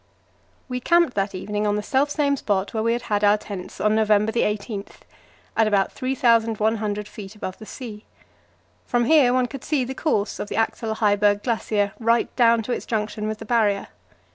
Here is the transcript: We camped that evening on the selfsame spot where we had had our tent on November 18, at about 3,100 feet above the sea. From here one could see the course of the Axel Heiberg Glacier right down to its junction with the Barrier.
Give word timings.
We 0.67 0.79
camped 0.79 1.13
that 1.13 1.35
evening 1.35 1.67
on 1.67 1.75
the 1.75 1.83
selfsame 1.83 2.35
spot 2.35 2.73
where 2.73 2.81
we 2.81 2.93
had 2.93 3.03
had 3.03 3.23
our 3.23 3.37
tent 3.37 3.79
on 3.79 3.93
November 3.93 4.31
18, 4.33 4.85
at 5.55 5.67
about 5.67 5.91
3,100 5.91 7.07
feet 7.07 7.35
above 7.35 7.59
the 7.59 7.67
sea. 7.67 8.05
From 8.87 9.05
here 9.05 9.31
one 9.31 9.45
could 9.45 9.63
see 9.63 9.83
the 9.83 9.93
course 9.93 10.39
of 10.39 10.49
the 10.49 10.55
Axel 10.55 10.95
Heiberg 10.95 11.43
Glacier 11.43 11.93
right 11.99 12.35
down 12.35 12.63
to 12.63 12.71
its 12.71 12.87
junction 12.87 13.27
with 13.27 13.37
the 13.37 13.45
Barrier. 13.45 13.89